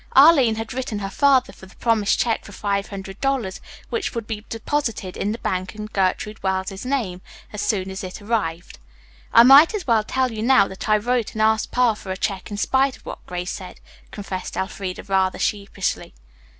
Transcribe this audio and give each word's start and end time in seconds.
Arline 0.13 0.55
had 0.55 0.73
written 0.73 0.97
her 0.97 1.11
father 1.11 1.53
for 1.53 1.67
the 1.67 1.75
promised 1.75 2.17
check 2.17 2.43
for 2.43 2.51
five 2.53 2.87
hundred 2.87 3.21
dollars, 3.21 3.61
which 3.91 4.15
would 4.15 4.25
be 4.25 4.43
deposited 4.49 5.15
in 5.15 5.31
the 5.31 5.37
bank 5.37 5.75
in 5.75 5.85
Gertrude 5.85 6.41
Wells's 6.41 6.83
name 6.87 7.21
as 7.53 7.61
soon 7.61 7.91
as 7.91 8.03
it 8.03 8.19
arrived. 8.19 8.79
"I 9.31 9.43
might 9.43 9.75
as 9.75 9.85
well 9.85 10.03
tell 10.03 10.31
you 10.31 10.41
now 10.41 10.67
that 10.69 10.89
I 10.89 10.97
wrote 10.97 11.33
and 11.33 11.41
asked 11.43 11.69
Pa 11.71 11.93
for 11.93 12.11
a 12.11 12.17
check 12.17 12.49
in 12.49 12.57
spite 12.57 12.97
of 12.97 13.05
what 13.05 13.23
Grace 13.27 13.51
said," 13.51 13.79
confessed 14.09 14.57
Elfreda 14.57 15.03
rather 15.03 15.37
sheepishly. 15.37 16.15